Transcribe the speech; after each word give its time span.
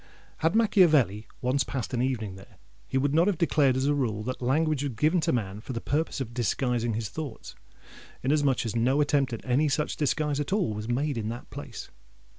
Had 0.37 0.55
Machiavelli 0.55 1.27
once 1.41 1.63
passed 1.63 1.93
an 1.93 2.01
evening 2.01 2.33
there, 2.35 2.57
he 2.87 2.97
would 2.97 3.13
not 3.13 3.27
have 3.27 3.37
declared 3.37 3.77
as 3.77 3.85
a 3.85 3.93
rule 3.93 4.23
that 4.23 4.41
"language 4.41 4.81
was 4.81 4.93
given 4.93 5.21
to 5.21 5.31
man 5.31 5.61
for 5.61 5.73
the 5.73 5.79
purpose 5.79 6.19
of 6.19 6.33
disguising 6.33 6.95
his 6.95 7.09
thoughts;" 7.09 7.53
inasmuch 8.23 8.65
as 8.65 8.75
no 8.75 8.99
attempt 8.99 9.31
at 9.31 9.45
any 9.45 9.69
such 9.69 9.97
disguise 9.97 10.39
at 10.39 10.51
all 10.51 10.73
was 10.73 10.87
made 10.89 11.19
in 11.19 11.29
that 11.29 11.51
place. 11.51 11.91